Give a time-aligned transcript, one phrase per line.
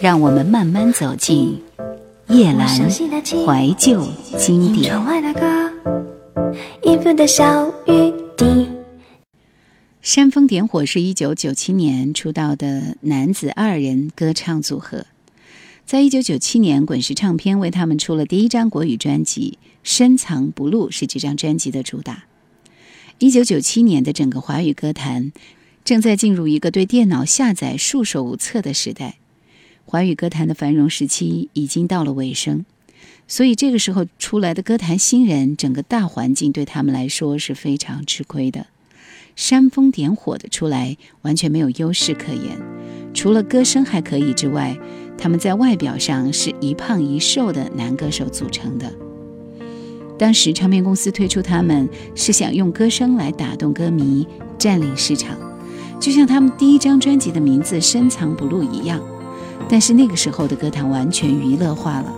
[0.00, 1.60] 让我们慢慢走进
[2.28, 4.06] 叶阑怀旧
[4.38, 4.94] 经典。
[10.00, 15.06] 煽风点火是一九九七年出道的男子二人歌唱组合，
[15.84, 22.24] 在一九九七年，滚石唱片为他们出了第一张国语专辑《深藏不露》，是这张专辑的主打。
[23.18, 25.32] 一九九七年的整个华语歌坛
[25.84, 29.16] 正在进入一个对电脑下载束手无策的时代。
[29.90, 32.66] 华语歌坛的繁荣时期已经到了尾声，
[33.26, 38.66] 所以这个时候出来的歌坛新人，整个大环境对他们来说是非常吃亏的。
[39.34, 42.60] 煽风点火的出来，完全没有优势可言。
[43.14, 44.78] 除了歌声还可以之外，
[45.16, 48.92] 他们在外表上是一胖一瘦的男歌手组成的。
[50.18, 54.26] 当时唱片公司推出他们，是想用歌声来打动歌迷，
[54.58, 55.34] 占领市场，
[55.98, 59.02] 就像他们第一张专辑的名字《深藏不露》一样。
[59.68, 62.12] 但是那个时候的歌坛完全娱乐化了，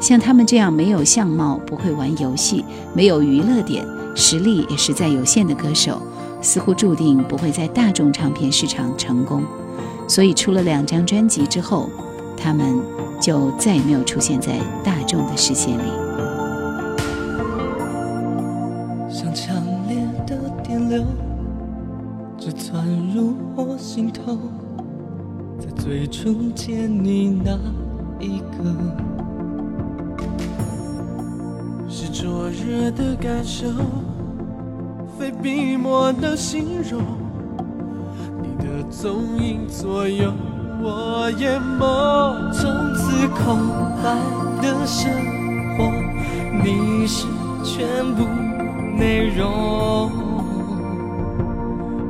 [0.00, 6.00] 像他们这样没有相貌、不会玩游戏、没有娱乐点、实力也实在有限的歌手，
[6.40, 9.42] 似乎注定不会在大众唱片市场成功。
[10.08, 11.88] 所以出了两张专辑之后，
[12.36, 12.80] 他们
[13.20, 15.90] 就再也没有出现在大众的视线里。
[19.08, 19.56] 像强
[19.88, 21.02] 烈的电流，
[22.38, 24.38] 只钻入我心头。
[25.86, 27.56] 最初见你那
[28.18, 28.64] 一刻，
[31.88, 33.68] 是灼热的感受，
[35.16, 37.00] 非笔墨能形容。
[38.42, 40.32] 你的踪影左右
[40.82, 43.56] 我眼眸，从此空
[44.02, 44.18] 白
[44.60, 45.08] 的生
[45.78, 45.92] 活，
[46.64, 47.28] 你是
[47.62, 48.24] 全部
[48.98, 50.10] 内容。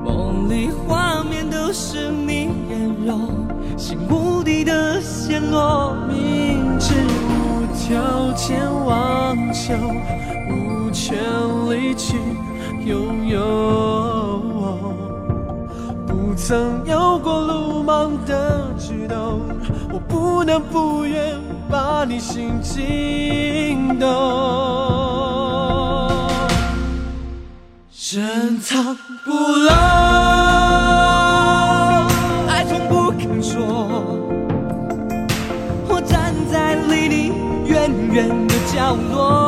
[0.02, 3.45] 梦里画面都是你颜容。
[3.76, 6.94] 心无底的陷落，明知
[7.28, 9.74] 无条件妄求，
[10.48, 11.18] 无权
[11.70, 12.16] 利去
[12.86, 14.40] 拥有。
[16.06, 19.42] 不曾有过鲁莽的举动，
[19.92, 21.38] 我不能不愿
[21.70, 24.08] 把你心惊动。
[27.90, 30.55] 深藏不露。
[38.16, 39.45] 远的角落，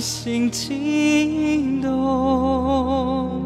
[0.00, 3.42] 心惊动，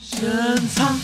[0.00, 0.98] 深藏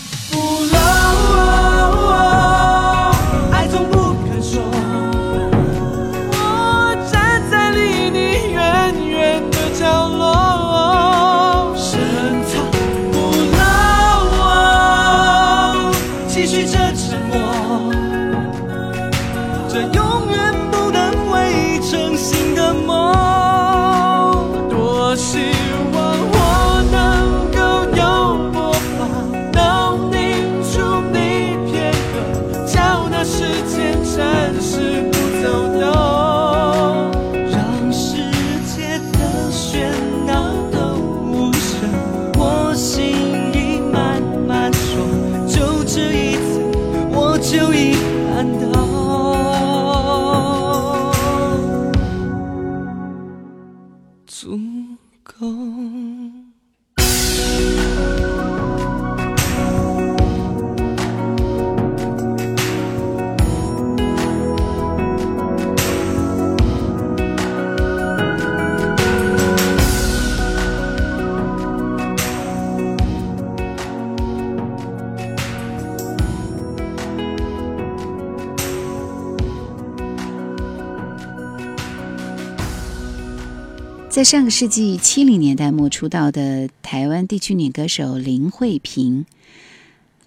[84.19, 89.25] 在上个世纪七零年代末出道的台湾地区女歌手林慧萍，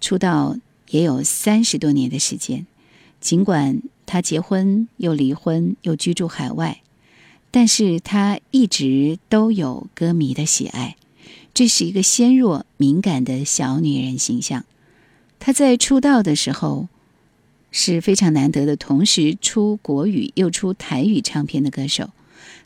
[0.00, 0.56] 出道
[0.88, 2.66] 也有三十多年的时间。
[3.20, 6.80] 尽管她结婚又离婚又居住海外，
[7.50, 10.96] 但是她一直都有歌迷的喜爱。
[11.52, 14.64] 这是一个纤弱敏感的小女人形象。
[15.38, 16.88] 她在出道的时候
[17.70, 22.08] 是非常难得的，同时出国语又出台语唱片的歌手。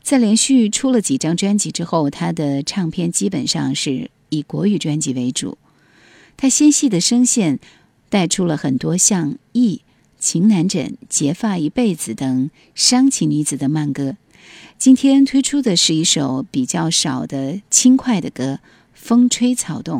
[0.07, 5.57] 在连续出了几张专辑之后，他的唱片基本上是以国语专辑为主。
[6.37, 7.59] 他纤细的声线
[8.07, 9.75] 带出了很多像《忆》
[10.17, 14.15] 《情难枕》《结发一辈子》等伤情女子的慢歌。
[14.77, 18.53] 今天推出的是一首比较少的轻快的歌
[18.93, 19.99] 《风吹草动》，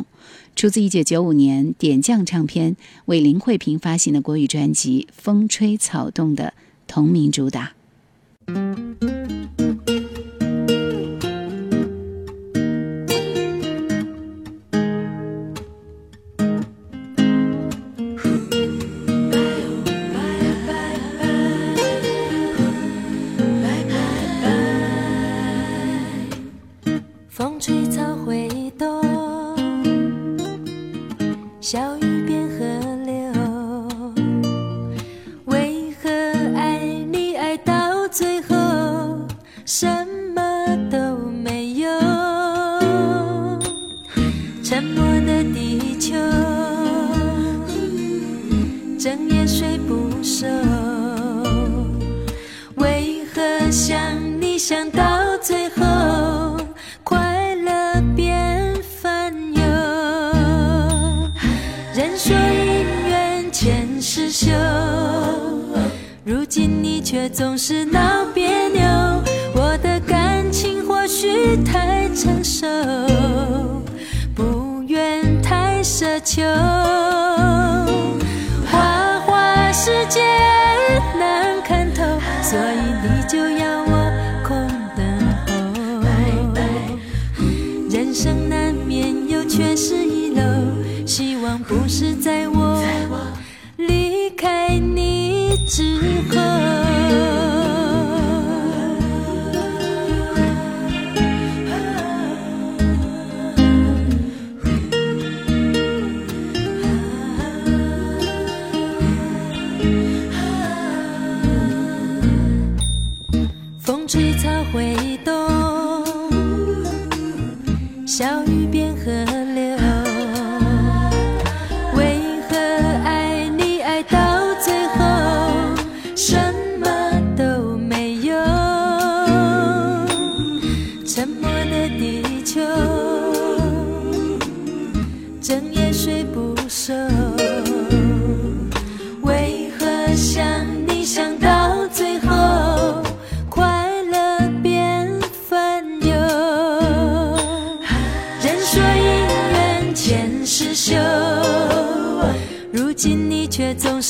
[0.56, 6.54] 出自1995年点将唱片为林慧萍发行的国语专辑《风吹草动》的
[6.86, 7.74] 同名主打。
[67.10, 68.84] 却总是闹别扭，
[69.54, 72.66] 我的感情或许太成熟，
[74.34, 76.42] 不愿太奢求。
[78.70, 80.20] 花花世界
[81.18, 82.04] 难看透，
[82.42, 84.12] 所以你就要我
[84.46, 85.02] 空等
[85.46, 85.48] 候。
[87.88, 90.42] 人生难免有缺失遗漏，
[91.06, 92.78] 希望不是在我
[93.78, 96.02] 离开你之
[96.36, 96.67] 后。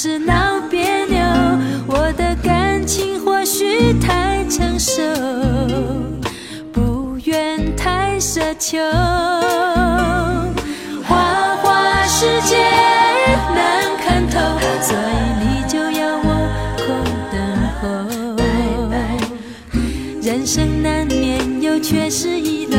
[0.01, 1.19] 是闹别扭，
[1.89, 5.03] 我的感情或许太成熟，
[6.73, 8.79] 不愿太奢求。
[11.03, 12.59] 花花世界
[13.53, 14.39] 难看透，
[14.81, 15.11] 所以
[15.43, 16.29] 你就要我
[16.77, 16.87] 空
[17.33, 17.37] 等
[17.81, 17.83] 候。
[20.23, 22.79] 人生难免有缺失遗漏，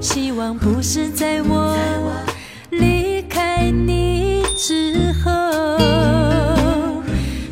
[0.00, 1.65] 希望不是在我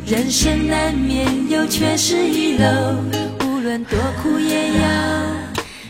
[0.07, 2.67] 人生难免有缺失遗漏，
[3.43, 4.87] 无论多苦也要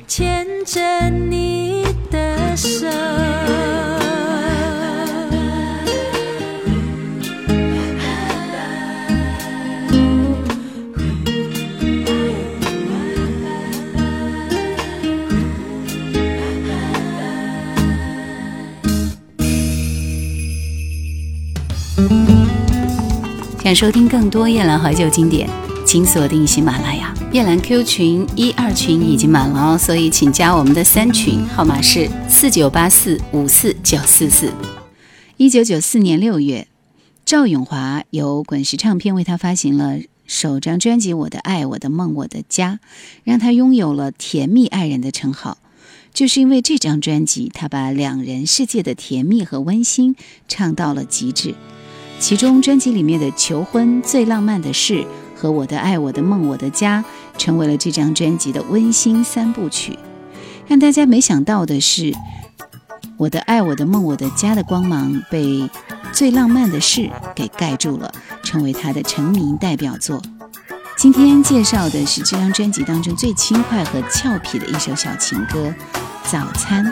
[0.08, 2.88] 牵着你的手。
[23.66, 25.50] 想收听更多夜兰怀旧经典，
[25.88, 27.12] 请锁定喜马拉雅。
[27.32, 34.54] 夜兰 Q 群一二群已经满了哦，所以请加我们的三群，号码是四九八四五四九四四。
[35.38, 36.68] 一九九四年六月，
[37.26, 42.80] 赵咏华由滚石唱片为他发行了首张专辑《我的爱我的梦我的家》，
[43.24, 45.58] 让他拥有了“甜蜜爱人”的称号。
[46.14, 50.16] 就是因为这张专辑，他把两人世界的甜蜜和温馨
[50.48, 51.56] 唱到了极致。
[52.18, 54.94] 其中专辑里面的《求婚》《最浪漫的事》
[55.36, 57.04] 和《我的爱我的梦我的家》
[57.40, 60.00] 成为了这张专辑的温馨三部曲。
[60.68, 62.14] 让大家没想到的是，
[63.18, 65.70] 我的爱、我的梦、我的家的光芒被
[66.12, 68.12] 最浪漫的事给盖住了，
[68.44, 70.20] 成为他的成名代表作。
[70.98, 75.68] 今天介绍的是这张专辑当中最轻快和俏皮的一首小情歌
[76.24, 76.84] 《早餐》。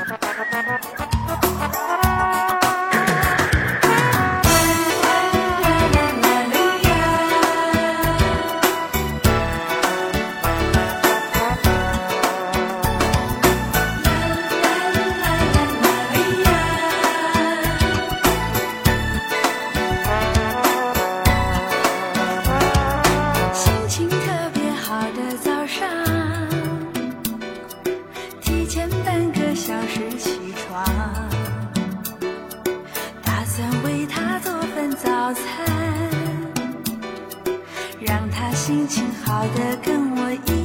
[38.06, 40.63] 让他心情好的跟我一样。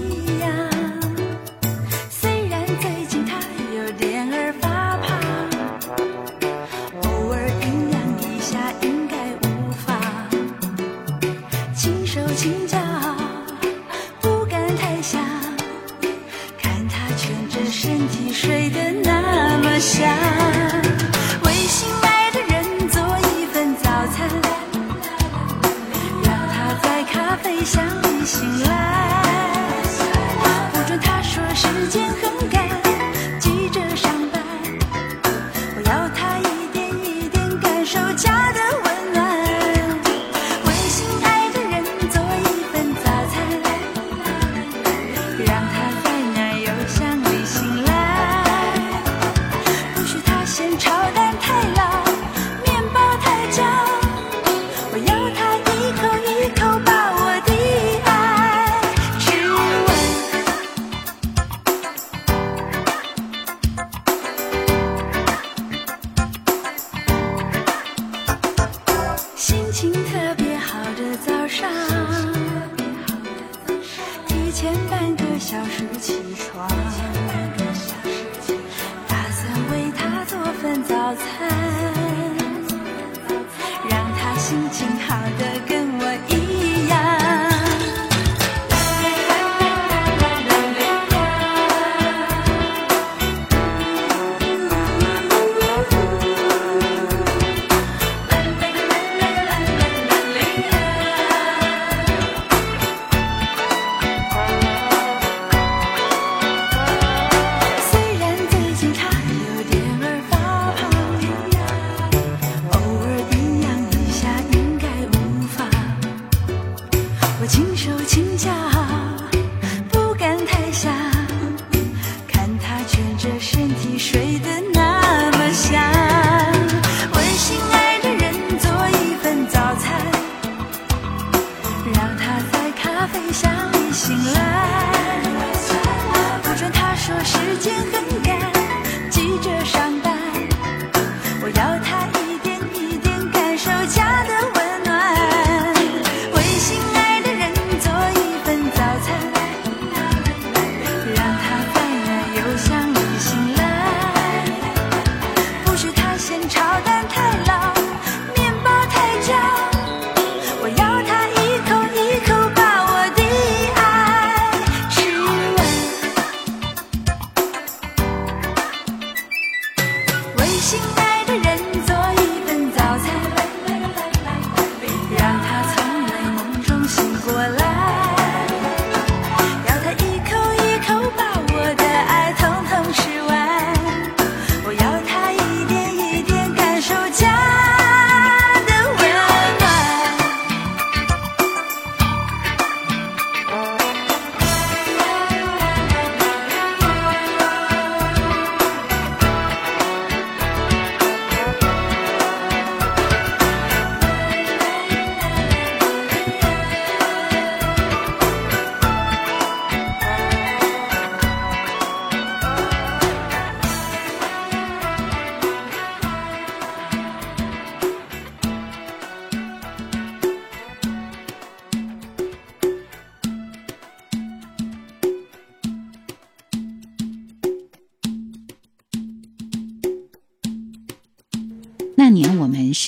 [37.89, 38.58] 手夹在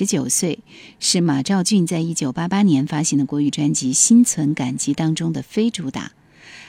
[0.00, 0.60] 十九岁
[0.98, 6.12] 是马兆骏在一九八八年发行的国语专辑《心存感激》当中的非主打，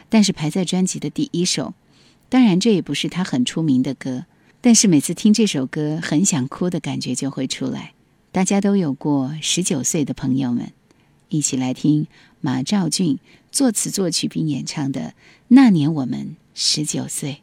[0.10, 1.74] 但是排在专辑的第一首。
[2.28, 4.26] 当然，这也不是他很出名的歌，
[4.60, 7.94] 但是每次听这首歌，很想哭的感觉就会出来。
[8.34, 10.74] 大家都有过十九岁的朋友们，
[11.30, 12.08] 一起来听
[12.42, 13.18] 马兆骏
[13.50, 15.02] 作词作曲并演唱的
[15.48, 17.42] 《那年我们十九岁》。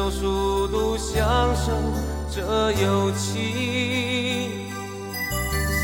[0.00, 1.72] 享受速度，享受
[2.30, 4.50] 这友情，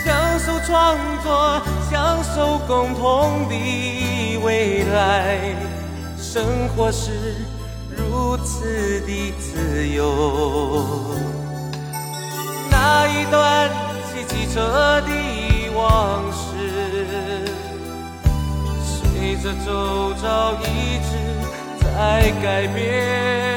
[0.02, 5.54] 享受创作，享受共同的未来。
[6.16, 7.10] 生活是
[7.94, 11.14] 如此的自由。
[12.70, 13.70] 那一段
[14.10, 15.10] 骑机车的
[15.74, 17.44] 往事，
[18.82, 21.18] 随着周遭一直
[21.84, 23.55] 在改变。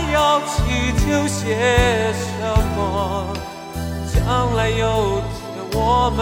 [0.00, 2.40] 还要祈求些什
[2.76, 3.26] 么？
[4.12, 5.20] 将来有
[5.52, 6.20] 天我们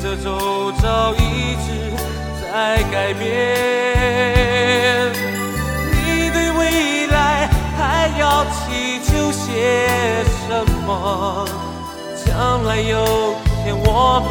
[0.00, 1.92] 这周遭一直
[2.40, 3.26] 在改变。
[5.90, 11.46] 你对未来还要祈求些什么？
[12.24, 13.34] 将来有
[13.64, 14.30] 天我们